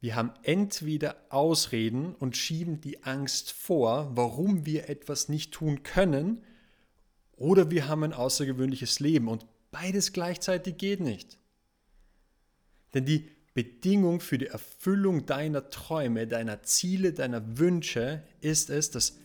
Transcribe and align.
Wir 0.00 0.16
haben 0.16 0.32
entweder 0.42 1.16
Ausreden 1.28 2.14
und 2.14 2.36
schieben 2.36 2.80
die 2.80 3.02
Angst 3.02 3.52
vor, 3.52 4.10
warum 4.14 4.64
wir 4.64 4.88
etwas 4.88 5.28
nicht 5.28 5.52
tun 5.52 5.82
können, 5.82 6.42
oder 7.36 7.70
wir 7.70 7.88
haben 7.88 8.04
ein 8.04 8.12
außergewöhnliches 8.12 9.00
Leben 9.00 9.28
und 9.28 9.46
beides 9.70 10.12
gleichzeitig 10.12 10.76
geht 10.76 11.00
nicht. 11.00 11.38
Denn 12.92 13.04
die 13.04 13.30
Bedingung 13.54 14.20
für 14.20 14.36
die 14.36 14.46
Erfüllung 14.46 15.26
deiner 15.26 15.70
Träume, 15.70 16.26
deiner 16.26 16.62
Ziele, 16.62 17.12
deiner 17.12 17.58
Wünsche 17.58 18.22
ist 18.40 18.70
es, 18.70 18.90
dass 18.90 19.18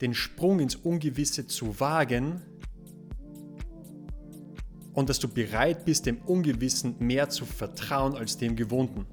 den 0.00 0.14
Sprung 0.14 0.60
ins 0.60 0.76
Ungewisse 0.76 1.46
zu 1.46 1.80
wagen 1.80 2.42
und 4.92 5.08
dass 5.08 5.18
du 5.18 5.28
bereit 5.28 5.84
bist, 5.84 6.06
dem 6.06 6.18
Ungewissen 6.18 6.96
mehr 6.98 7.30
zu 7.30 7.46
vertrauen 7.46 8.14
als 8.14 8.36
dem 8.36 8.56
Gewohnten. 8.56 9.06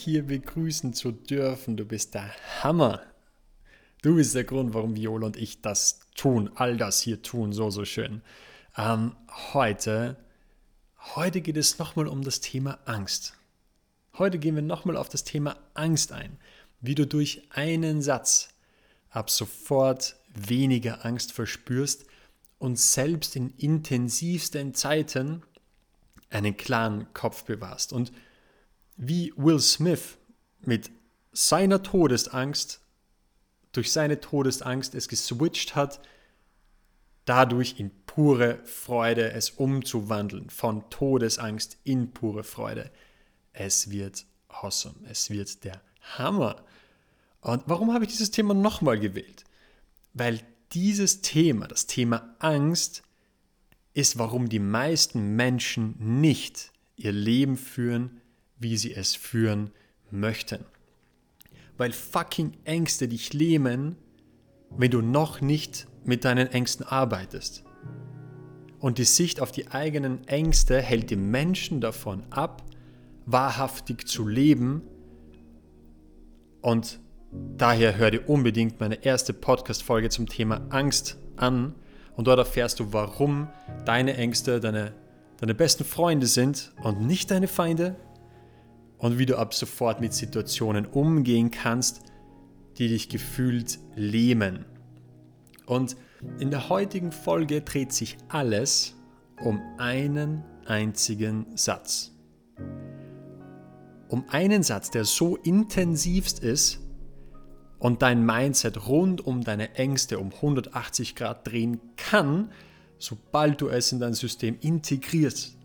Hier 0.00 0.26
begrüßen 0.26 0.94
zu 0.94 1.12
dürfen. 1.12 1.76
Du 1.76 1.84
bist 1.84 2.14
der 2.14 2.30
Hammer. 2.62 3.02
Du 4.02 4.16
bist 4.16 4.34
der 4.34 4.44
Grund, 4.44 4.72
warum 4.72 4.96
Viola 4.96 5.26
und 5.26 5.36
ich 5.36 5.60
das 5.60 6.00
tun, 6.14 6.50
all 6.54 6.76
das 6.76 7.00
hier 7.02 7.22
tun, 7.22 7.52
so, 7.52 7.70
so 7.70 7.84
schön. 7.84 8.22
Ähm, 8.76 9.14
heute, 9.52 10.16
heute 11.14 11.42
geht 11.42 11.58
es 11.58 11.78
nochmal 11.78 12.06
um 12.06 12.22
das 12.22 12.40
Thema 12.40 12.78
Angst. 12.86 13.34
Heute 14.16 14.38
gehen 14.38 14.54
wir 14.54 14.62
nochmal 14.62 14.96
auf 14.96 15.08
das 15.08 15.24
Thema 15.24 15.56
Angst 15.74 16.12
ein, 16.12 16.38
wie 16.80 16.94
du 16.94 17.06
durch 17.06 17.42
einen 17.50 18.00
Satz 18.00 18.48
ab 19.10 19.28
sofort 19.28 20.16
weniger 20.34 21.04
Angst 21.04 21.32
verspürst 21.32 22.06
und 22.58 22.78
selbst 22.78 23.36
in 23.36 23.50
intensivsten 23.56 24.74
Zeiten 24.74 25.42
einen 26.30 26.56
klaren 26.56 27.12
Kopf 27.12 27.44
bewahrst. 27.44 27.92
Und 27.92 28.12
wie 29.00 29.32
Will 29.36 29.60
Smith 29.60 30.18
mit 30.60 30.90
seiner 31.32 31.82
Todesangst, 31.82 32.80
durch 33.72 33.92
seine 33.92 34.20
Todesangst 34.20 34.94
es 34.94 35.08
geswitcht 35.08 35.74
hat, 35.74 36.00
dadurch 37.24 37.80
in 37.80 37.90
pure 38.04 38.58
Freude 38.64 39.32
es 39.32 39.50
umzuwandeln, 39.50 40.50
von 40.50 40.88
Todesangst 40.90 41.78
in 41.82 42.12
pure 42.12 42.44
Freude. 42.44 42.90
Es 43.54 43.90
wird 43.90 44.26
awesome, 44.48 44.96
es 45.08 45.30
wird 45.30 45.64
der 45.64 45.80
Hammer. 46.18 46.62
Und 47.40 47.62
warum 47.66 47.94
habe 47.94 48.04
ich 48.04 48.10
dieses 48.10 48.30
Thema 48.30 48.52
nochmal 48.52 49.00
gewählt? 49.00 49.44
Weil 50.12 50.40
dieses 50.72 51.22
Thema, 51.22 51.66
das 51.68 51.86
Thema 51.86 52.36
Angst, 52.38 53.02
ist, 53.94 54.18
warum 54.18 54.50
die 54.50 54.58
meisten 54.58 55.36
Menschen 55.36 55.94
nicht 56.20 56.70
ihr 56.96 57.12
Leben 57.12 57.56
führen, 57.56 58.19
wie 58.60 58.76
sie 58.76 58.94
es 58.94 59.16
führen 59.16 59.72
möchten. 60.12 60.64
Weil 61.76 61.92
fucking 61.92 62.52
Ängste 62.64 63.08
dich 63.08 63.32
lähmen, 63.32 63.96
wenn 64.70 64.92
du 64.92 65.00
noch 65.00 65.40
nicht 65.40 65.88
mit 66.04 66.24
deinen 66.24 66.46
Ängsten 66.46 66.86
arbeitest. 66.86 67.64
Und 68.78 68.98
die 68.98 69.04
Sicht 69.04 69.40
auf 69.40 69.50
die 69.50 69.68
eigenen 69.68 70.26
Ängste 70.28 70.80
hält 70.80 71.10
die 71.10 71.16
Menschen 71.16 71.80
davon 71.80 72.22
ab, 72.30 72.62
wahrhaftig 73.26 74.06
zu 74.06 74.26
leben. 74.26 74.82
Und 76.62 77.00
daher 77.56 77.96
hör 77.96 78.10
dir 78.10 78.28
unbedingt 78.28 78.78
meine 78.80 79.04
erste 79.04 79.32
Podcast-Folge 79.32 80.10
zum 80.10 80.28
Thema 80.28 80.66
Angst 80.70 81.18
an, 81.36 81.74
und 82.16 82.26
dort 82.26 82.38
erfährst 82.38 82.80
du, 82.80 82.92
warum 82.92 83.48
deine 83.86 84.14
Ängste 84.14 84.60
deine, 84.60 84.92
deine 85.38 85.54
besten 85.54 85.84
Freunde 85.84 86.26
sind 86.26 86.70
und 86.82 87.00
nicht 87.00 87.30
deine 87.30 87.48
Feinde. 87.48 87.96
Und 89.00 89.18
wie 89.18 89.26
du 89.26 89.36
ab 89.36 89.54
sofort 89.54 90.00
mit 90.00 90.14
Situationen 90.14 90.86
umgehen 90.86 91.50
kannst, 91.50 92.02
die 92.78 92.88
dich 92.88 93.08
gefühlt 93.08 93.78
lähmen. 93.96 94.64
Und 95.66 95.96
in 96.38 96.50
der 96.50 96.68
heutigen 96.68 97.12
Folge 97.12 97.62
dreht 97.62 97.92
sich 97.92 98.16
alles 98.28 98.94
um 99.42 99.60
einen 99.78 100.44
einzigen 100.66 101.46
Satz. 101.56 102.12
Um 104.08 104.24
einen 104.28 104.62
Satz, 104.62 104.90
der 104.90 105.04
so 105.04 105.36
intensivst 105.36 106.40
ist, 106.40 106.80
und 107.80 108.02
dein 108.02 108.24
Mindset 108.24 108.86
rund 108.86 109.26
um 109.26 109.42
deine 109.42 109.74
Ängste 109.74 110.18
um 110.18 110.32
180 110.32 111.16
Grad 111.16 111.46
drehen 111.46 111.80
kann, 111.96 112.52
sobald 112.98 113.60
du 113.62 113.68
es 113.68 113.90
in 113.90 113.98
dein 113.98 114.12
System 114.12 114.56
integrierst. 114.60 115.56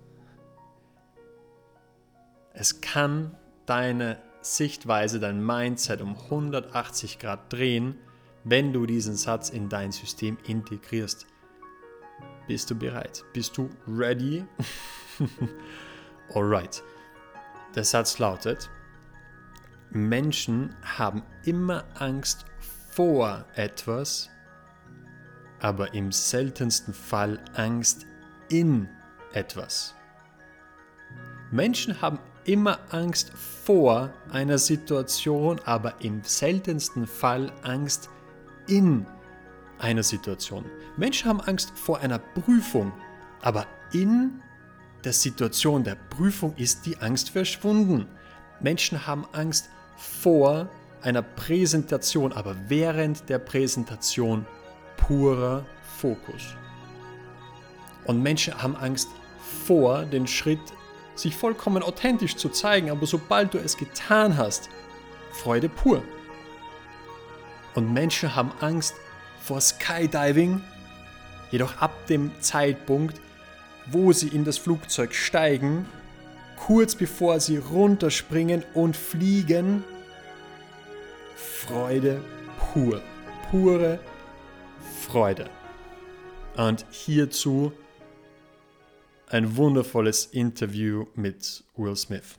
Es 2.57 2.79
kann 2.79 3.35
deine 3.65 4.17
Sichtweise, 4.41 5.19
dein 5.19 5.45
Mindset 5.45 6.01
um 6.01 6.15
180 6.15 7.19
Grad 7.19 7.51
drehen, 7.51 7.95
wenn 8.45 8.71
du 8.71 8.85
diesen 8.85 9.17
Satz 9.17 9.49
in 9.49 9.67
dein 9.67 9.91
System 9.91 10.37
integrierst. 10.47 11.27
Bist 12.47 12.69
du 12.69 12.75
bereit? 12.75 13.25
Bist 13.33 13.57
du 13.57 13.69
ready? 13.85 14.45
Alright. 16.33 16.81
Der 17.75 17.83
Satz 17.83 18.19
lautet, 18.19 18.69
Menschen 19.89 20.73
haben 20.97 21.23
immer 21.43 21.83
Angst 21.95 22.45
vor 22.89 23.43
etwas, 23.55 24.29
aber 25.59 25.93
im 25.93 26.13
seltensten 26.13 26.93
Fall 26.93 27.37
Angst 27.55 28.05
in 28.47 28.87
etwas. 29.33 29.93
Menschen 31.51 32.01
haben 32.01 32.19
immer 32.45 32.79
Angst 32.91 33.31
vor 33.35 34.13
einer 34.31 34.57
Situation, 34.57 35.59
aber 35.65 35.95
im 36.01 36.21
seltensten 36.23 37.07
Fall 37.07 37.51
Angst 37.63 38.09
in 38.67 39.05
einer 39.79 40.03
Situation. 40.03 40.65
Menschen 40.97 41.29
haben 41.29 41.41
Angst 41.41 41.73
vor 41.75 41.99
einer 41.99 42.19
Prüfung, 42.19 42.93
aber 43.41 43.67
in 43.91 44.41
der 45.03 45.13
Situation 45.13 45.83
der 45.83 45.95
Prüfung 45.95 46.55
ist 46.55 46.85
die 46.85 46.97
Angst 46.97 47.29
verschwunden. 47.29 48.07
Menschen 48.59 49.05
haben 49.05 49.25
Angst 49.33 49.69
vor 49.97 50.69
einer 51.01 51.21
Präsentation, 51.21 52.31
aber 52.31 52.55
während 52.67 53.29
der 53.29 53.39
Präsentation 53.39 54.45
purer 54.97 55.65
Fokus. 55.97 56.55
Und 58.05 58.21
Menschen 58.21 58.61
haben 58.61 58.75
Angst 58.75 59.09
vor 59.65 60.05
den 60.05 60.27
Schritt, 60.27 60.59
sich 61.15 61.35
vollkommen 61.35 61.83
authentisch 61.83 62.35
zu 62.35 62.49
zeigen, 62.49 62.89
aber 62.89 63.05
sobald 63.05 63.53
du 63.53 63.57
es 63.57 63.77
getan 63.77 64.37
hast, 64.37 64.69
Freude 65.31 65.69
pur. 65.69 66.03
Und 67.73 67.93
Menschen 67.93 68.35
haben 68.35 68.51
Angst 68.61 68.95
vor 69.41 69.61
Skydiving, 69.61 70.61
jedoch 71.51 71.77
ab 71.77 72.07
dem 72.07 72.31
Zeitpunkt, 72.39 73.19
wo 73.87 74.11
sie 74.11 74.29
in 74.29 74.45
das 74.45 74.57
Flugzeug 74.57 75.13
steigen, 75.13 75.85
kurz 76.57 76.95
bevor 76.95 77.39
sie 77.39 77.57
runterspringen 77.57 78.63
und 78.73 78.95
fliegen. 78.95 79.83
Freude 81.35 82.21
pur. 82.73 83.01
Pure 83.51 83.99
Freude. 85.07 85.49
Und 86.57 86.85
hierzu 86.89 87.73
ein 89.31 89.55
wundervolles 89.57 90.27
Interview 90.33 91.05
mit 91.15 91.63
Will 91.75 91.95
Smith. 91.95 92.37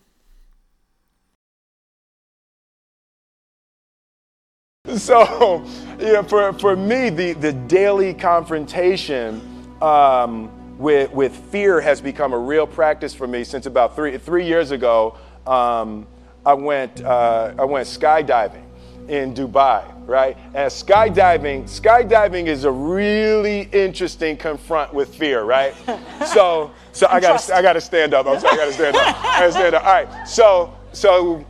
So, 4.95 5.65
yeah, 5.99 6.23
for, 6.23 6.53
for 6.53 6.77
me, 6.77 7.11
the, 7.11 7.33
the 7.33 7.53
daily 7.53 8.15
confrontation 8.15 9.41
um, 9.83 10.79
with, 10.79 11.11
with 11.11 11.35
fear 11.51 11.81
has 11.81 12.01
become 12.01 12.33
a 12.33 12.39
real 12.39 12.67
practice 12.67 13.13
for 13.13 13.27
me 13.27 13.43
since 13.43 13.67
about 13.67 13.97
three, 13.97 14.17
three 14.17 14.47
years 14.47 14.71
ago. 14.71 15.19
Um, 15.47 16.07
I, 16.45 16.55
went, 16.55 17.03
uh, 17.03 17.55
I 17.59 17.65
went 17.65 17.89
skydiving 17.89 18.66
in 19.09 19.35
Dubai, 19.35 19.85
right? 20.07 20.37
And 20.55 20.71
skydiving, 20.71 21.65
skydiving 21.65 22.47
is 22.47 22.65
a 22.65 22.71
really 22.71 23.63
interesting 23.73 24.37
confront 24.37 24.93
with 24.93 25.15
fear, 25.15 25.45
right? 25.45 25.75
so, 26.27 26.71
so 26.93 27.07
I 27.11 27.21
got 27.21 27.51
I 27.51 27.63
got 27.63 27.75
to 27.75 27.81
stand 27.81 28.15
up. 28.15 28.27
I'm 28.27 28.41
sorry, 28.41 28.55
I 28.55 28.57
got 28.57 28.67
to 28.67 28.73
stand 28.73 28.97
up. 28.97 29.25
I 29.25 29.41
got 29.41 29.47
to 29.47 29.53
stand 29.53 29.75
up. 29.75 29.85
All 29.85 29.93
right. 29.93 30.29
So, 30.29 30.75
so 30.93 31.45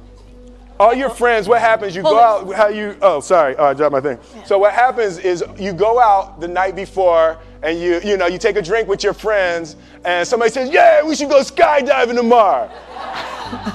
all 0.78 0.94
your 0.94 1.10
friends, 1.10 1.48
what 1.48 1.60
happens? 1.60 1.96
You 1.96 2.02
go 2.02 2.18
out. 2.18 2.52
How 2.54 2.68
you? 2.68 2.96
Oh, 3.00 3.20
sorry. 3.20 3.56
Uh, 3.56 3.62
oh, 3.62 3.66
I 3.66 3.74
dropped 3.74 3.92
my 3.92 4.00
thing. 4.00 4.18
So 4.44 4.58
what 4.58 4.72
happens 4.72 5.18
is 5.18 5.42
you 5.58 5.72
go 5.72 5.98
out 5.98 6.40
the 6.40 6.48
night 6.48 6.76
before 6.76 7.38
and 7.62 7.80
you, 7.80 8.00
you 8.04 8.16
know, 8.16 8.26
you 8.26 8.38
take 8.38 8.56
a 8.56 8.62
drink 8.62 8.86
with 8.86 9.02
your 9.02 9.14
friends, 9.14 9.76
and 10.04 10.26
somebody 10.26 10.50
says, 10.50 10.70
Yeah, 10.70 11.02
we 11.02 11.16
should 11.16 11.30
go 11.30 11.40
skydiving 11.40 12.16
tomorrow. 12.16 12.70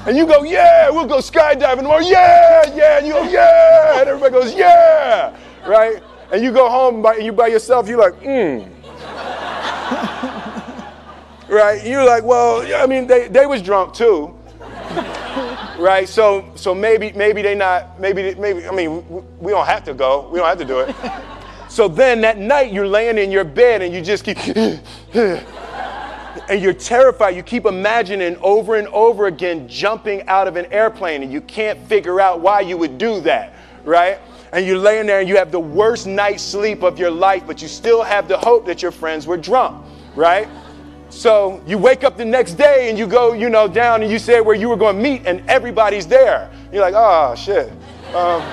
And 0.07 0.17
you 0.17 0.25
go, 0.25 0.43
Yeah, 0.43 0.89
we'll 0.89 1.07
go 1.07 1.17
skydiving 1.17 1.77
tomorrow. 1.77 1.99
Yeah, 1.99 2.73
yeah. 2.75 2.97
And 2.97 3.07
you 3.07 3.13
go, 3.13 3.23
Yeah. 3.23 3.99
And 3.99 4.09
everybody 4.09 4.33
goes, 4.33 4.53
Yeah. 4.53 5.35
Right? 5.65 6.01
And 6.31 6.43
you 6.43 6.51
go 6.51 6.69
home 6.69 7.01
by, 7.01 7.17
you 7.17 7.31
by 7.31 7.47
yourself, 7.47 7.87
you're 7.87 7.99
like, 7.99 8.15
Hmm. 8.15 8.69
right? 11.51 11.85
You're 11.85 12.05
like, 12.05 12.23
Well, 12.23 12.65
I 12.81 12.85
mean, 12.85 13.07
they, 13.07 13.27
they 13.27 13.45
was 13.45 13.61
drunk 13.61 13.93
too. 13.93 14.33
right? 15.79 16.07
So, 16.07 16.51
so 16.55 16.73
maybe, 16.75 17.11
maybe 17.13 17.41
they 17.41 17.55
not, 17.55 17.99
maybe, 17.99 18.35
maybe. 18.35 18.67
I 18.67 18.71
mean, 18.71 19.07
we, 19.09 19.21
we 19.39 19.51
don't 19.51 19.65
have 19.65 19.83
to 19.85 19.93
go. 19.93 20.29
We 20.31 20.39
don't 20.39 20.47
have 20.47 20.59
to 20.59 20.65
do 20.65 20.79
it. 20.79 20.95
So 21.69 21.87
then 21.87 22.19
that 22.21 22.37
night 22.37 22.73
you're 22.73 22.87
laying 22.87 23.17
in 23.17 23.31
your 23.31 23.45
bed 23.45 23.81
and 23.81 23.93
you 23.93 24.01
just 24.01 24.25
keep, 24.25 24.37
and 26.51 26.61
you're 26.61 26.73
terrified. 26.73 27.33
You 27.33 27.43
keep 27.43 27.65
imagining 27.65 28.35
over 28.41 28.75
and 28.75 28.89
over 28.89 29.27
again 29.27 29.69
jumping 29.69 30.27
out 30.27 30.49
of 30.49 30.57
an 30.57 30.65
airplane 30.65 31.23
and 31.23 31.31
you 31.31 31.39
can't 31.39 31.79
figure 31.87 32.19
out 32.19 32.41
why 32.41 32.59
you 32.59 32.75
would 32.75 32.97
do 32.97 33.21
that, 33.21 33.53
right? 33.85 34.19
And 34.51 34.65
you're 34.65 34.77
laying 34.77 35.05
there 35.05 35.21
and 35.21 35.29
you 35.29 35.37
have 35.37 35.53
the 35.53 35.61
worst 35.61 36.07
night's 36.07 36.43
sleep 36.43 36.83
of 36.83 36.99
your 36.99 37.09
life, 37.09 37.43
but 37.47 37.61
you 37.61 37.69
still 37.69 38.03
have 38.03 38.27
the 38.27 38.37
hope 38.37 38.65
that 38.65 38.81
your 38.81 38.91
friends 38.91 39.25
were 39.25 39.37
drunk, 39.37 39.85
right? 40.13 40.49
So 41.09 41.63
you 41.65 41.77
wake 41.77 42.03
up 42.03 42.17
the 42.17 42.25
next 42.25 42.55
day 42.55 42.89
and 42.89 42.99
you 42.99 43.07
go, 43.07 43.31
you 43.31 43.49
know, 43.49 43.69
down 43.69 44.01
and 44.01 44.11
you 44.11 44.19
say 44.19 44.41
where 44.41 44.55
you 44.55 44.67
were 44.67 44.75
going 44.75 44.97
to 44.97 45.01
meet 45.01 45.25
and 45.25 45.49
everybody's 45.49 46.05
there. 46.05 46.51
You're 46.73 46.81
like, 46.81 46.95
oh 46.97 47.33
shit. 47.33 47.71
Um, 48.09 48.41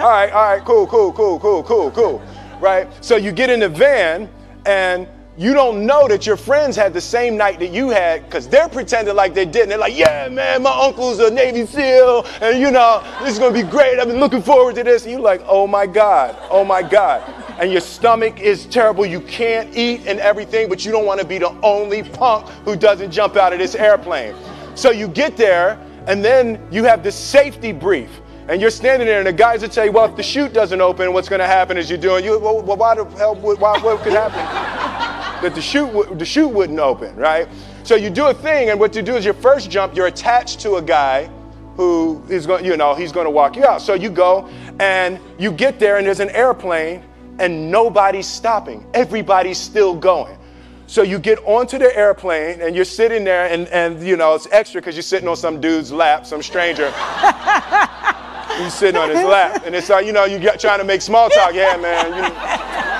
all 0.00 0.10
right, 0.10 0.32
all 0.32 0.56
right, 0.56 0.64
cool, 0.64 0.88
cool, 0.88 1.12
cool, 1.12 1.38
cool, 1.38 1.62
cool, 1.62 1.90
cool. 1.92 2.22
Right? 2.58 2.88
So 3.04 3.14
you 3.14 3.30
get 3.30 3.50
in 3.50 3.60
the 3.60 3.68
van 3.68 4.28
and 4.66 5.06
you 5.38 5.54
don't 5.54 5.86
know 5.86 6.06
that 6.08 6.26
your 6.26 6.36
friends 6.36 6.76
had 6.76 6.92
the 6.92 7.00
same 7.00 7.38
night 7.38 7.58
that 7.60 7.70
you 7.70 7.88
had 7.88 8.24
because 8.24 8.46
they're 8.46 8.68
pretending 8.68 9.14
like 9.16 9.32
they 9.32 9.46
didn't. 9.46 9.70
They're 9.70 9.78
like, 9.78 9.96
yeah, 9.96 10.28
man, 10.28 10.62
my 10.62 10.70
uncle's 10.70 11.20
a 11.20 11.30
Navy 11.30 11.64
SEAL, 11.64 12.26
and 12.42 12.60
you 12.60 12.70
know, 12.70 13.02
this 13.22 13.32
is 13.32 13.38
gonna 13.38 13.54
be 13.54 13.62
great. 13.62 13.98
I've 13.98 14.08
been 14.08 14.20
looking 14.20 14.42
forward 14.42 14.74
to 14.74 14.84
this. 14.84 15.04
And 15.04 15.12
you're 15.12 15.20
like, 15.20 15.40
oh 15.46 15.66
my 15.66 15.86
God, 15.86 16.36
oh 16.50 16.64
my 16.64 16.82
God. 16.82 17.22
And 17.58 17.72
your 17.72 17.80
stomach 17.80 18.40
is 18.40 18.66
terrible. 18.66 19.06
You 19.06 19.20
can't 19.20 19.74
eat 19.74 20.06
and 20.06 20.20
everything, 20.20 20.68
but 20.68 20.84
you 20.84 20.92
don't 20.92 21.06
wanna 21.06 21.24
be 21.24 21.38
the 21.38 21.50
only 21.62 22.02
punk 22.02 22.46
who 22.66 22.76
doesn't 22.76 23.10
jump 23.10 23.36
out 23.36 23.54
of 23.54 23.58
this 23.58 23.74
airplane. 23.74 24.34
So 24.74 24.90
you 24.90 25.08
get 25.08 25.38
there, 25.38 25.80
and 26.08 26.22
then 26.22 26.60
you 26.70 26.84
have 26.84 27.02
this 27.02 27.16
safety 27.16 27.72
brief 27.72 28.10
and 28.48 28.60
you're 28.60 28.70
standing 28.70 29.06
there, 29.06 29.18
and 29.18 29.26
the 29.26 29.32
guys 29.32 29.62
will 29.62 29.68
tell 29.68 29.84
you, 29.84 29.92
well, 29.92 30.04
if 30.06 30.16
the 30.16 30.22
chute 30.22 30.52
doesn't 30.52 30.80
open, 30.80 31.12
what's 31.12 31.28
going 31.28 31.38
to 31.38 31.46
happen 31.46 31.78
is 31.78 31.88
you're 31.88 31.96
doing, 31.96 32.24
you, 32.24 32.40
well, 32.40 32.60
why 32.60 32.92
the 32.96 33.04
hell, 33.16 33.36
why, 33.36 33.78
what 33.78 34.02
could 34.02 34.12
happen? 34.12 35.21
That 35.42 35.54
the 35.54 35.60
chute, 35.60 36.18
the 36.18 36.24
chute 36.24 36.50
wouldn't 36.50 36.78
open, 36.78 37.14
right? 37.16 37.48
So 37.82 37.96
you 37.96 38.10
do 38.10 38.26
a 38.26 38.34
thing, 38.34 38.70
and 38.70 38.78
what 38.78 38.94
you 38.94 39.02
do 39.02 39.16
is 39.16 39.24
your 39.24 39.34
first 39.34 39.70
jump, 39.70 39.96
you're 39.96 40.06
attached 40.06 40.60
to 40.60 40.76
a 40.76 40.82
guy 40.82 41.28
who 41.76 42.22
is 42.28 42.46
going, 42.46 42.64
you 42.64 42.76
know, 42.76 42.94
he's 42.94 43.12
going 43.12 43.26
to 43.26 43.30
walk 43.30 43.56
you 43.56 43.64
out. 43.64 43.82
So 43.82 43.94
you 43.94 44.10
go, 44.10 44.48
and 44.78 45.18
you 45.38 45.52
get 45.52 45.78
there, 45.78 45.98
and 45.98 46.06
there's 46.06 46.20
an 46.20 46.30
airplane, 46.30 47.02
and 47.38 47.70
nobody's 47.70 48.26
stopping. 48.26 48.86
Everybody's 48.94 49.58
still 49.58 49.94
going. 49.94 50.38
So 50.86 51.02
you 51.02 51.18
get 51.18 51.38
onto 51.46 51.78
the 51.78 51.96
airplane 51.96 52.60
and 52.60 52.76
you're 52.76 52.84
sitting 52.84 53.24
there, 53.24 53.46
and, 53.46 53.66
and 53.68 54.06
you 54.06 54.16
know, 54.16 54.34
it's 54.34 54.46
extra 54.52 54.80
because 54.80 54.94
you're 54.94 55.02
sitting 55.02 55.26
on 55.26 55.36
some 55.36 55.58
dude's 55.58 55.90
lap, 55.90 56.26
some 56.26 56.42
stranger. 56.42 56.90
He's 58.58 58.74
sitting 58.74 59.00
on 59.00 59.08
his 59.08 59.24
lap, 59.24 59.62
and 59.64 59.74
it's 59.74 59.88
like, 59.88 60.04
you 60.04 60.12
know, 60.12 60.26
you're 60.26 60.56
trying 60.58 60.78
to 60.78 60.84
make 60.84 61.00
small 61.00 61.30
talk. 61.30 61.54
Yeah, 61.54 61.78
man. 61.78 62.12
You, 62.12 62.91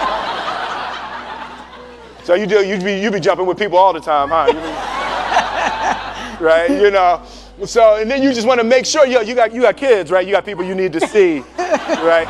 so 2.25 2.35
you 2.35 2.47
do, 2.47 2.65
you 2.65 2.79
be, 2.79 3.01
you 3.01 3.11
be 3.11 3.21
jumping 3.21 3.47
with 3.47 3.59
people 3.59 3.79
all 3.79 3.93
the 3.93 4.01
time, 4.01 4.29
huh? 4.31 4.47
Be, 6.39 6.43
right? 6.45 6.71
You 6.71 6.91
know. 6.91 7.23
So, 7.67 7.97
and 7.97 8.11
then 8.11 8.23
you 8.23 8.33
just 8.33 8.47
want 8.47 8.61
to 8.61 8.65
make 8.65 8.87
sure, 8.87 9.07
yo, 9.07 9.21
you 9.21 9.35
got, 9.35 9.53
you 9.55 9.63
got 9.63 9.77
kids, 9.77 10.11
right? 10.11 10.27
You 10.27 10.33
got 10.33 10.45
people 10.45 10.65
you 10.65 10.75
need 10.75 10.93
to 10.95 11.01
see, 11.07 11.41
right? 11.59 12.27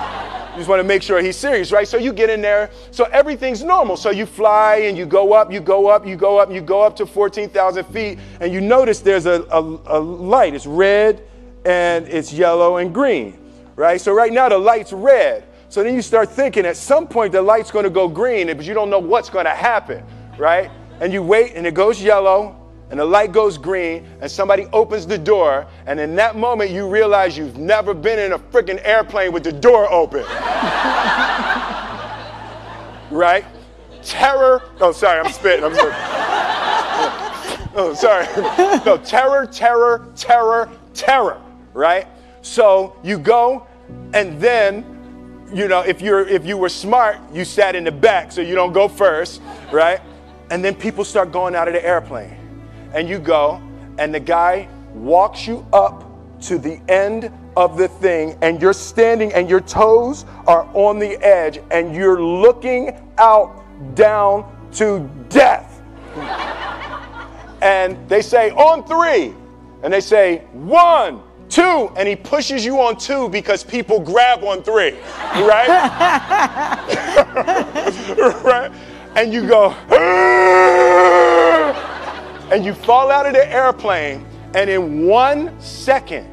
You 0.52 0.58
just 0.58 0.68
want 0.68 0.80
to 0.80 0.84
make 0.84 1.02
sure 1.02 1.22
he's 1.22 1.36
serious, 1.36 1.72
right? 1.72 1.88
So 1.88 1.96
you 1.96 2.12
get 2.12 2.28
in 2.28 2.42
there. 2.42 2.70
So 2.90 3.04
everything's 3.04 3.62
normal. 3.62 3.96
So 3.96 4.10
you 4.10 4.26
fly 4.26 4.76
and 4.84 4.98
you 4.98 5.06
go 5.06 5.32
up, 5.32 5.50
you 5.50 5.60
go 5.60 5.86
up, 5.86 6.06
you 6.06 6.16
go 6.16 6.38
up, 6.38 6.50
you 6.50 6.60
go 6.60 6.82
up 6.82 6.94
to 6.96 7.06
14,000 7.06 7.84
feet, 7.84 8.18
and 8.40 8.52
you 8.52 8.60
notice 8.60 9.00
there's 9.00 9.24
a, 9.24 9.42
a, 9.50 9.60
a 9.86 9.98
light. 9.98 10.54
It's 10.54 10.66
red, 10.66 11.22
and 11.64 12.06
it's 12.08 12.32
yellow 12.32 12.76
and 12.76 12.92
green, 12.92 13.38
right? 13.76 14.00
So 14.00 14.12
right 14.12 14.32
now 14.32 14.48
the 14.50 14.58
light's 14.58 14.92
red. 14.92 15.44
So 15.72 15.82
then 15.82 15.94
you 15.94 16.02
start 16.02 16.28
thinking 16.28 16.66
at 16.66 16.76
some 16.76 17.08
point 17.08 17.32
the 17.32 17.40
light's 17.40 17.70
going 17.70 17.84
to 17.84 17.90
go 17.90 18.06
green, 18.06 18.48
but 18.48 18.66
you 18.66 18.74
don't 18.74 18.90
know 18.90 18.98
what's 18.98 19.30
going 19.30 19.46
to 19.46 19.52
happen, 19.52 20.04
right? 20.36 20.70
And 21.00 21.14
you 21.14 21.22
wait 21.22 21.54
and 21.54 21.66
it 21.66 21.72
goes 21.72 22.02
yellow 22.02 22.70
and 22.90 23.00
the 23.00 23.04
light 23.06 23.32
goes 23.32 23.56
green 23.56 24.06
and 24.20 24.30
somebody 24.30 24.66
opens 24.74 25.06
the 25.06 25.16
door 25.16 25.66
and 25.86 25.98
in 25.98 26.14
that 26.16 26.36
moment 26.36 26.72
you 26.72 26.86
realize 26.86 27.38
you've 27.38 27.56
never 27.56 27.94
been 27.94 28.18
in 28.18 28.32
a 28.32 28.38
freaking 28.38 28.82
airplane 28.84 29.32
with 29.32 29.44
the 29.44 29.52
door 29.52 29.90
open. 29.90 30.24
right? 33.10 33.46
Terror. 34.02 34.62
Oh, 34.78 34.92
sorry, 34.92 35.20
I'm 35.20 35.32
spitting. 35.32 35.64
I'm 35.64 35.74
sorry. 35.74 35.94
Oh, 37.74 37.94
sorry. 37.94 38.26
No, 38.84 38.98
terror, 38.98 39.46
terror, 39.46 40.12
terror, 40.16 40.68
terror 40.92 41.40
right? 41.72 42.06
So 42.42 42.94
you 43.02 43.18
go, 43.18 43.66
and 44.12 44.38
then, 44.38 44.91
you 45.52 45.68
know, 45.68 45.80
if 45.80 46.00
you're 46.00 46.26
if 46.26 46.46
you 46.46 46.56
were 46.56 46.68
smart, 46.68 47.18
you 47.32 47.44
sat 47.44 47.74
in 47.74 47.84
the 47.84 47.92
back, 47.92 48.32
so 48.32 48.40
you 48.40 48.54
don't 48.54 48.72
go 48.72 48.88
first, 48.88 49.42
right? 49.70 50.00
And 50.50 50.64
then 50.64 50.74
people 50.74 51.04
start 51.04 51.32
going 51.32 51.54
out 51.54 51.68
of 51.68 51.74
the 51.74 51.84
airplane, 51.84 52.36
and 52.94 53.08
you 53.08 53.18
go, 53.18 53.60
and 53.98 54.14
the 54.14 54.20
guy 54.20 54.68
walks 54.94 55.46
you 55.46 55.66
up 55.72 56.08
to 56.42 56.58
the 56.58 56.80
end 56.88 57.30
of 57.56 57.76
the 57.76 57.88
thing, 57.88 58.36
and 58.42 58.60
you're 58.60 58.72
standing, 58.72 59.32
and 59.32 59.48
your 59.48 59.60
toes 59.60 60.24
are 60.46 60.68
on 60.74 60.98
the 60.98 61.16
edge, 61.24 61.60
and 61.70 61.94
you're 61.94 62.22
looking 62.22 62.98
out 63.18 63.62
down 63.94 64.44
to 64.72 65.08
death. 65.28 65.80
and 67.62 68.08
they 68.08 68.22
say, 68.22 68.50
on 68.50 68.84
three. 68.86 69.34
And 69.82 69.92
they 69.92 70.00
say, 70.00 70.38
one, 70.52 71.22
Two, 71.52 71.92
and 71.96 72.08
he 72.08 72.16
pushes 72.16 72.64
you 72.64 72.80
on 72.80 72.96
two 72.96 73.28
because 73.28 73.62
people 73.62 74.00
grab 74.00 74.42
on 74.42 74.62
three, 74.62 74.92
right? 75.34 75.68
right? 78.42 78.72
And 79.16 79.34
you 79.34 79.46
go, 79.46 79.76
ah! 79.90 80.88
and 82.50 82.64
you 82.64 82.72
fall 82.72 83.10
out 83.10 83.26
of 83.26 83.34
the 83.34 83.46
airplane, 83.52 84.24
and 84.54 84.70
in 84.70 85.06
one 85.06 85.54
second, 85.60 86.26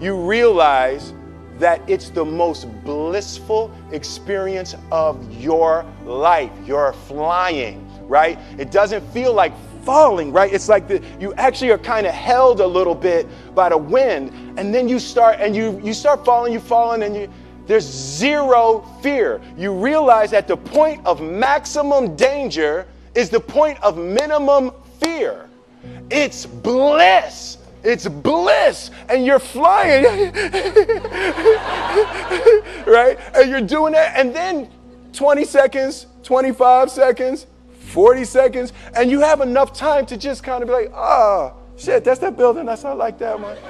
you 0.00 0.16
realize 0.16 1.12
that 1.58 1.82
it's 1.86 2.08
the 2.08 2.24
most 2.24 2.64
blissful 2.84 3.70
experience 3.92 4.74
of 4.90 5.30
your 5.38 5.84
life. 6.06 6.50
You're 6.64 6.94
flying, 7.06 7.86
right? 8.08 8.38
It 8.56 8.70
doesn't 8.70 9.06
feel 9.12 9.34
like 9.34 9.52
falling, 9.84 10.32
right? 10.32 10.52
It's 10.52 10.68
like 10.68 10.88
the, 10.88 11.02
you 11.20 11.34
actually 11.34 11.70
are 11.70 11.78
kind 11.78 12.06
of 12.06 12.14
held 12.14 12.60
a 12.60 12.66
little 12.66 12.94
bit 12.94 13.26
by 13.54 13.68
the 13.68 13.78
wind, 13.78 14.32
and 14.58 14.74
then 14.74 14.88
you 14.88 14.98
start 14.98 15.36
and 15.40 15.54
you 15.54 15.80
you 15.82 15.94
start 15.94 16.24
falling, 16.24 16.52
you 16.52 16.60
falling, 16.60 17.02
and 17.02 17.14
you 17.16 17.28
there's 17.66 17.84
zero 17.84 18.80
fear. 19.02 19.40
You 19.56 19.72
realize 19.72 20.30
that 20.32 20.46
the 20.46 20.56
point 20.56 21.04
of 21.06 21.20
maximum 21.20 22.14
danger 22.16 22.86
is 23.14 23.30
the 23.30 23.40
point 23.40 23.82
of 23.82 23.96
minimum 23.96 24.72
fear. 25.00 25.48
It's 26.10 26.44
bliss. 26.46 27.58
It's 27.82 28.06
bliss. 28.08 28.90
And 29.08 29.24
you're 29.24 29.38
flying. 29.38 30.04
right? 32.86 33.18
And 33.34 33.50
you're 33.50 33.60
doing 33.60 33.92
that. 33.92 34.14
And 34.16 34.34
then 34.34 34.68
20 35.12 35.44
seconds, 35.44 36.06
25 36.22 36.90
seconds, 36.90 37.46
40 37.84 38.24
seconds, 38.24 38.72
and 38.96 39.10
you 39.10 39.20
have 39.20 39.40
enough 39.40 39.72
time 39.72 40.06
to 40.06 40.16
just 40.16 40.42
kind 40.42 40.62
of 40.62 40.68
be 40.68 40.74
like, 40.74 40.92
oh, 40.94 41.54
shit, 41.76 42.04
that's 42.04 42.20
that 42.20 42.36
building. 42.36 42.66
That's 42.66 42.82
not 42.82 42.98
like 42.98 43.18
that 43.18 43.38
one. 43.38 43.56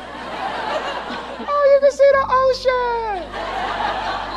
oh, 1.48 1.72
you 1.72 1.80
can 1.80 1.90
see 1.90 2.10
the 2.12 2.24
ocean. 2.30 3.30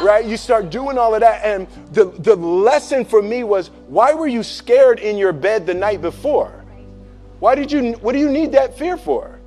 Right? 0.06 0.26
You 0.26 0.38
start 0.38 0.70
doing 0.70 0.98
all 0.98 1.16
of 1.16 1.22
that. 1.22 1.44
And 1.44 1.68
the, 1.92 2.06
the 2.20 2.36
lesson 2.36 3.06
for 3.06 3.22
me 3.22 3.44
was 3.44 3.70
why 3.88 4.14
were 4.14 4.28
you 4.28 4.44
scared 4.44 5.00
in 5.00 5.18
your 5.18 5.34
bed 5.34 5.66
the 5.66 5.74
night 5.74 6.02
before? 6.02 6.64
Why 7.40 7.56
did 7.56 7.72
you, 7.72 7.94
what 7.94 8.14
do 8.14 8.20
you 8.20 8.30
need 8.30 8.52
that 8.54 8.78
fear 8.78 8.98
for? 8.98 9.40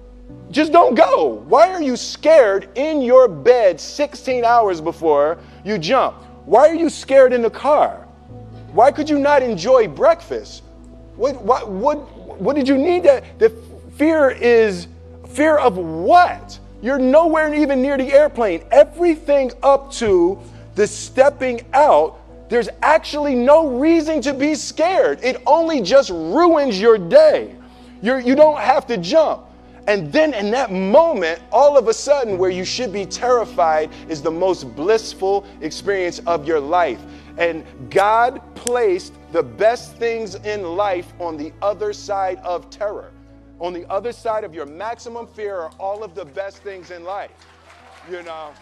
Just 0.50 0.72
don't 0.72 0.94
go. 0.96 1.44
Why 1.46 1.70
are 1.70 1.82
you 1.82 1.96
scared 1.96 2.68
in 2.74 3.02
your 3.02 3.28
bed 3.28 3.80
16 3.80 4.44
hours 4.44 4.80
before 4.80 5.38
you 5.64 5.78
jump? 5.78 6.16
Why 6.44 6.68
are 6.68 6.74
you 6.74 6.88
scared 6.90 7.32
in 7.32 7.42
the 7.42 7.50
car? 7.50 8.08
Why 8.72 8.92
could 8.92 9.08
you 9.10 9.18
not 9.18 9.42
enjoy 9.42 9.88
breakfast? 9.88 10.62
What, 11.16 11.42
what, 11.42 11.68
what, 11.68 12.40
what 12.40 12.56
did 12.56 12.68
you 12.68 12.78
need 12.78 13.02
that? 13.04 13.38
The 13.38 13.50
fear 13.96 14.30
is 14.30 14.86
fear 15.28 15.58
of 15.58 15.76
what? 15.76 16.58
You're 16.82 16.98
nowhere 16.98 17.52
even 17.54 17.82
near 17.82 17.98
the 17.98 18.12
airplane. 18.12 18.64
Everything 18.70 19.52
up 19.62 19.92
to 19.94 20.40
the 20.74 20.86
stepping 20.86 21.60
out 21.72 22.20
there's 22.50 22.68
actually 22.82 23.36
no 23.36 23.78
reason 23.78 24.20
to 24.22 24.34
be 24.34 24.56
scared. 24.56 25.20
It 25.22 25.40
only 25.46 25.80
just 25.80 26.10
ruins 26.10 26.80
your 26.80 26.98
day. 26.98 27.54
You're, 28.02 28.18
you 28.18 28.34
don't 28.34 28.58
have 28.58 28.88
to 28.88 28.96
jump. 28.98 29.42
And 29.86 30.12
then 30.12 30.34
in 30.34 30.50
that 30.50 30.72
moment, 30.72 31.40
all 31.52 31.78
of 31.78 31.86
a 31.86 31.94
sudden, 31.94 32.38
where 32.38 32.50
you 32.50 32.64
should 32.64 32.92
be 32.92 33.06
terrified 33.06 33.90
is 34.08 34.20
the 34.20 34.32
most 34.32 34.74
blissful 34.74 35.46
experience 35.60 36.18
of 36.26 36.46
your 36.46 36.58
life. 36.58 37.00
And 37.38 37.64
God 37.90 38.40
placed 38.54 39.14
the 39.32 39.42
best 39.42 39.96
things 39.96 40.34
in 40.34 40.62
life 40.76 41.12
on 41.18 41.36
the 41.36 41.52
other 41.62 41.92
side 41.92 42.38
of 42.38 42.68
terror. 42.70 43.12
On 43.58 43.72
the 43.72 43.86
other 43.90 44.12
side 44.12 44.44
of 44.44 44.54
your 44.54 44.66
maximum 44.66 45.26
fear 45.26 45.56
are 45.56 45.70
all 45.78 46.02
of 46.02 46.14
the 46.14 46.24
best 46.24 46.62
things 46.62 46.90
in 46.90 47.04
life. 47.04 47.30
You 48.10 48.22
know? 48.22 48.52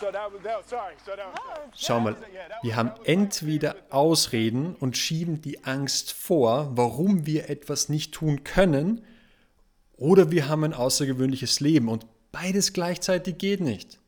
So 0.00 0.10
that 0.10 0.32
was, 0.32 0.42
that, 0.42 0.68
sorry. 0.68 0.94
So 1.04 1.12
that, 1.14 1.34
Schau 1.76 2.00
mal, 2.00 2.16
wir 2.62 2.76
haben 2.76 2.92
entweder 3.04 3.76
Ausreden 3.90 4.74
und 4.80 4.96
schieben 4.96 5.42
die 5.42 5.62
Angst 5.64 6.12
vor, 6.12 6.70
warum 6.74 7.26
wir 7.26 7.50
etwas 7.50 7.88
nicht 7.88 8.12
tun 8.12 8.42
können, 8.42 9.04
oder 9.96 10.30
wir 10.30 10.48
haben 10.48 10.64
ein 10.64 10.72
außergewöhnliches 10.72 11.60
Leben 11.60 11.88
und 11.88 12.06
beides 12.32 12.72
gleichzeitig 12.72 13.36
geht 13.36 13.60
nicht. 13.60 13.98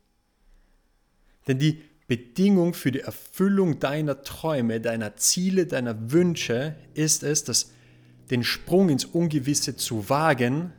Denn 1.47 1.59
die 1.59 1.83
Bedingung 2.07 2.73
für 2.73 2.91
die 2.91 2.99
Erfüllung 2.99 3.79
deiner 3.79 4.23
Träume, 4.23 4.81
deiner 4.81 5.15
Ziele, 5.15 5.65
deiner 5.65 6.11
Wünsche 6.11 6.75
ist 6.93 7.23
es, 7.23 7.43
dass 7.43 7.71
den 8.29 8.43
Sprung 8.43 8.89
ins 8.89 9.05
Ungewisse 9.05 9.75
zu 9.75 10.09
wagen 10.09 10.73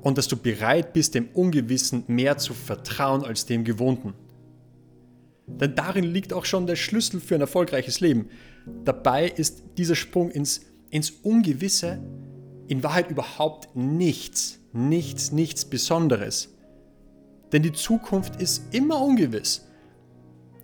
und 0.00 0.18
dass 0.18 0.28
du 0.28 0.36
bereit 0.36 0.92
bist, 0.92 1.14
dem 1.14 1.28
Ungewissen 1.28 2.04
mehr 2.08 2.38
zu 2.38 2.54
vertrauen 2.54 3.24
als 3.24 3.46
dem 3.46 3.64
Gewohnten. 3.64 4.14
Denn 5.46 5.74
darin 5.74 6.04
liegt 6.04 6.32
auch 6.32 6.44
schon 6.44 6.66
der 6.66 6.76
Schlüssel 6.76 7.20
für 7.20 7.36
ein 7.36 7.40
erfolgreiches 7.40 8.00
Leben. 8.00 8.28
Dabei 8.84 9.28
ist 9.28 9.62
dieser 9.76 9.94
Sprung 9.94 10.30
ins, 10.30 10.62
ins 10.90 11.10
Ungewisse 11.10 12.00
in 12.68 12.82
Wahrheit 12.82 13.10
überhaupt 13.10 13.74
nichts, 13.76 14.60
nichts, 14.72 15.32
nichts 15.32 15.64
Besonderes. 15.64 16.51
Denn 17.52 17.62
die 17.62 17.72
Zukunft 17.72 18.40
ist 18.40 18.74
immer 18.74 19.00
ungewiss. 19.00 19.66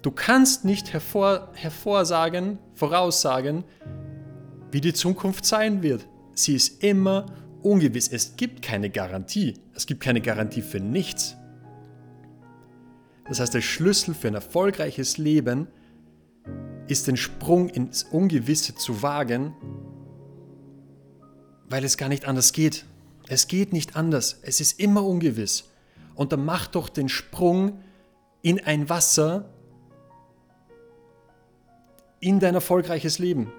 Du 0.02 0.11
kannst 0.11 0.64
nicht 0.64 0.92
hervor, 0.92 1.50
hervorsagen, 1.54 2.59
voraussagen, 2.75 3.64
wie 4.71 4.80
die 4.80 4.95
Zukunft 4.95 5.45
sein 5.45 5.83
wird. 5.83 6.07
Sie 6.35 6.54
ist 6.54 6.83
immer 6.83 7.26
ungewiss. 7.62 8.09
Es 8.09 8.37
gibt 8.37 8.62
keine 8.62 8.90
Garantie. 8.90 9.54
Es 9.75 9.87
gibt 9.87 10.00
keine 10.00 10.21
Garantie 10.21 10.62
für 10.62 10.80
nichts. 10.80 11.37
Das 13.28 13.40
heißt, 13.40 13.52
der 13.52 13.61
Schlüssel 13.61 14.14
für 14.14 14.28
ein 14.28 14.35
erfolgreiches 14.35 15.18
Leben 15.18 15.68
ist 16.87 17.07
den 17.07 17.16
Sprung 17.16 17.68
ins 17.68 18.04
Ungewisse 18.04 18.75
zu 18.75 19.02
wagen, 19.02 19.54
weil 21.68 21.85
es 21.85 21.99
gar 21.99 22.09
nicht 22.09 22.25
anders 22.25 22.52
geht. 22.52 22.87
Es 23.28 23.47
geht 23.47 23.75
nicht 23.75 23.97
anders. 23.97 24.38
Es 24.42 24.61
ist 24.61 24.80
immer 24.80 25.04
ungewiss. 25.04 25.64
Und 26.18 26.32
dann 26.32 26.44
mach 26.44 26.66
doch 26.66 26.88
den 26.88 27.08
Sprung 27.08 27.80
in 28.42 28.58
ein 28.58 28.88
Wasser, 28.88 29.48
in 32.18 32.40
dein 32.40 32.56
erfolgreiches 32.56 33.20
Leben. 33.20 33.52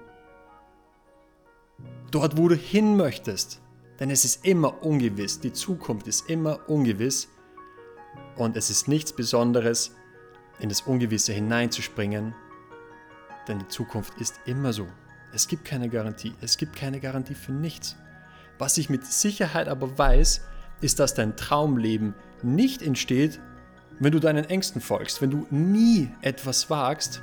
Dort, 2.10 2.36
wo 2.36 2.48
du 2.48 2.54
hin 2.54 2.98
möchtest. 2.98 3.62
Denn 3.98 4.10
es 4.10 4.26
ist 4.26 4.44
immer 4.44 4.82
ungewiss. 4.82 5.40
Die 5.40 5.54
Zukunft 5.54 6.06
ist 6.06 6.28
immer 6.28 6.68
ungewiss. 6.68 7.28
Und 8.36 8.58
es 8.58 8.68
ist 8.68 8.88
nichts 8.88 9.14
Besonderes, 9.14 9.96
in 10.58 10.68
das 10.68 10.82
Ungewisse 10.82 11.32
hineinzuspringen. 11.32 12.34
Denn 13.48 13.60
die 13.60 13.68
Zukunft 13.68 14.20
ist 14.20 14.38
immer 14.44 14.74
so. 14.74 14.86
Es 15.32 15.48
gibt 15.48 15.64
keine 15.64 15.88
Garantie. 15.88 16.34
Es 16.42 16.58
gibt 16.58 16.76
keine 16.76 17.00
Garantie 17.00 17.34
für 17.34 17.52
nichts. 17.52 17.96
Was 18.58 18.76
ich 18.76 18.90
mit 18.90 19.06
Sicherheit 19.06 19.66
aber 19.66 19.96
weiß, 19.96 20.42
ist, 20.82 20.98
dass 21.00 21.14
dein 21.14 21.38
Traumleben 21.38 22.14
nicht 22.44 22.82
entsteht, 22.82 23.40
wenn 23.98 24.12
du 24.12 24.18
deinen 24.18 24.44
Ängsten 24.44 24.80
folgst, 24.80 25.20
wenn 25.20 25.30
du 25.30 25.46
nie 25.50 26.10
etwas 26.22 26.70
wagst, 26.70 27.22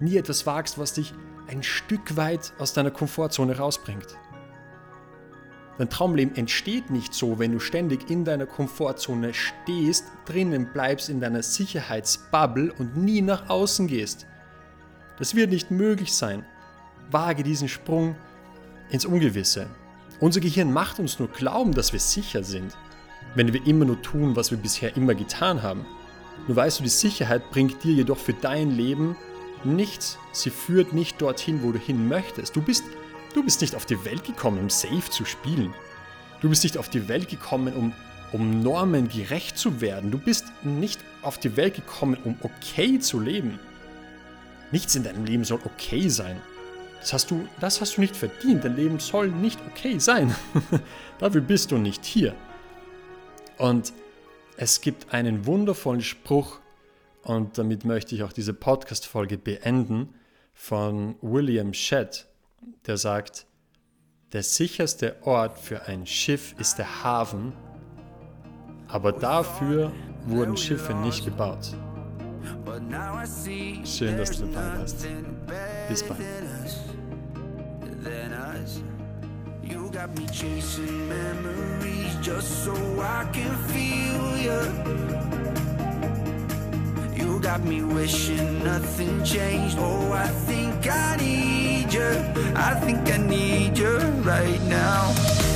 nie 0.00 0.16
etwas 0.16 0.46
wagst, 0.46 0.78
was 0.78 0.94
dich 0.94 1.14
ein 1.48 1.62
Stück 1.62 2.16
weit 2.16 2.52
aus 2.58 2.72
deiner 2.72 2.90
Komfortzone 2.90 3.56
rausbringt. 3.56 4.16
Dein 5.78 5.88
Traumleben 5.88 6.36
entsteht 6.36 6.90
nicht 6.90 7.14
so, 7.14 7.38
wenn 7.38 7.52
du 7.52 7.58
ständig 7.58 8.10
in 8.10 8.24
deiner 8.24 8.46
Komfortzone 8.46 9.32
stehst, 9.32 10.04
drinnen 10.26 10.72
bleibst 10.72 11.08
in 11.08 11.20
deiner 11.20 11.42
Sicherheitsbubble 11.42 12.72
und 12.72 12.96
nie 12.96 13.22
nach 13.22 13.48
außen 13.48 13.86
gehst. 13.86 14.26
Das 15.18 15.34
wird 15.34 15.50
nicht 15.50 15.70
möglich 15.70 16.12
sein. 16.12 16.44
Wage 17.10 17.42
diesen 17.42 17.68
Sprung 17.68 18.14
ins 18.90 19.06
Ungewisse. 19.06 19.68
Unser 20.20 20.40
Gehirn 20.40 20.70
macht 20.70 20.98
uns 20.98 21.18
nur 21.18 21.28
glauben, 21.28 21.72
dass 21.72 21.94
wir 21.94 22.00
sicher 22.00 22.44
sind, 22.44 22.76
wenn 23.34 23.52
wir 23.52 23.66
immer 23.66 23.84
nur 23.84 24.00
tun, 24.02 24.36
was 24.36 24.50
wir 24.50 24.58
bisher 24.58 24.96
immer 24.96 25.14
getan 25.14 25.62
haben. 25.62 25.86
Nur 26.46 26.56
weißt 26.56 26.80
du, 26.80 26.84
die 26.84 26.88
Sicherheit 26.88 27.50
bringt 27.50 27.84
dir 27.84 27.92
jedoch 27.92 28.18
für 28.18 28.32
dein 28.32 28.70
Leben 28.70 29.16
nichts. 29.64 30.18
Sie 30.32 30.50
führt 30.50 30.92
nicht 30.92 31.20
dorthin, 31.20 31.62
wo 31.62 31.72
du 31.72 31.78
hin 31.78 32.08
möchtest. 32.08 32.56
Du 32.56 32.62
bist, 32.62 32.84
du 33.34 33.44
bist 33.44 33.60
nicht 33.60 33.74
auf 33.74 33.86
die 33.86 34.04
Welt 34.04 34.24
gekommen, 34.24 34.58
um 34.58 34.70
safe 34.70 35.10
zu 35.10 35.24
spielen. 35.24 35.74
Du 36.40 36.48
bist 36.48 36.64
nicht 36.64 36.78
auf 36.78 36.88
die 36.88 37.08
Welt 37.08 37.28
gekommen, 37.28 37.74
um, 37.74 37.92
um 38.32 38.62
Normen 38.62 39.08
gerecht 39.08 39.58
zu 39.58 39.80
werden. 39.80 40.10
Du 40.10 40.18
bist 40.18 40.46
nicht 40.62 41.00
auf 41.22 41.38
die 41.38 41.56
Welt 41.56 41.74
gekommen, 41.74 42.16
um 42.24 42.36
okay 42.42 42.98
zu 42.98 43.20
leben. 43.20 43.58
Nichts 44.72 44.94
in 44.94 45.02
deinem 45.02 45.24
Leben 45.24 45.44
soll 45.44 45.60
okay 45.64 46.08
sein. 46.08 46.40
Das 47.00 47.12
hast 47.12 47.30
du, 47.30 47.46
das 47.60 47.80
hast 47.80 47.96
du 47.96 48.00
nicht 48.00 48.16
verdient. 48.16 48.64
Dein 48.64 48.76
Leben 48.76 48.98
soll 48.98 49.28
nicht 49.28 49.58
okay 49.70 49.98
sein. 49.98 50.34
Dafür 51.18 51.40
bist 51.40 51.70
du 51.70 51.78
nicht 51.78 52.04
hier. 52.04 52.34
Und 53.60 53.92
es 54.56 54.80
gibt 54.80 55.12
einen 55.12 55.44
wundervollen 55.46 56.00
Spruch, 56.00 56.58
und 57.22 57.58
damit 57.58 57.84
möchte 57.84 58.14
ich 58.14 58.22
auch 58.22 58.32
diese 58.32 58.54
Podcast-Folge 58.54 59.36
beenden, 59.36 60.14
von 60.54 61.16
William 61.20 61.74
Shedd, 61.74 62.26
der 62.86 62.96
sagt, 62.96 63.46
der 64.32 64.42
sicherste 64.42 65.16
Ort 65.22 65.58
für 65.58 65.82
ein 65.86 66.06
Schiff 66.06 66.54
ist 66.58 66.78
der 66.78 67.04
Hafen, 67.04 67.52
aber 68.88 69.12
dafür 69.12 69.92
wurden 70.26 70.56
Schiffe 70.56 70.94
nicht 70.94 71.24
gebaut. 71.24 71.74
Schön, 73.84 74.16
dass 74.16 74.38
du 74.38 74.46
dabei 74.46 74.78
warst. 74.78 75.06
Bis 75.88 76.02
bald. 76.02 76.20
You 79.70 79.88
got 79.92 80.10
me 80.18 80.26
chasing 80.26 81.08
memories 81.08 82.16
just 82.20 82.64
so 82.64 82.74
I 83.00 83.24
can 83.32 83.56
feel 83.70 84.36
you. 84.46 84.60
You 87.14 87.38
got 87.40 87.62
me 87.62 87.82
wishing 87.82 88.64
nothing 88.64 89.22
changed. 89.22 89.76
Oh, 89.78 90.12
I 90.12 90.26
think 90.26 90.74
I 90.90 91.16
need 91.16 91.92
you. 91.92 92.10
I 92.56 92.74
think 92.84 93.08
I 93.12 93.18
need 93.18 93.78
you 93.78 93.96
right 94.24 94.60
now. 94.62 95.49